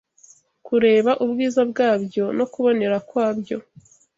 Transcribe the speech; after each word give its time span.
kureba 0.65 1.11
ubwiza 1.23 1.61
bwabyo 1.71 2.25
no 2.37 2.45
kubonera 2.51 2.97
kwabyo 3.09 3.57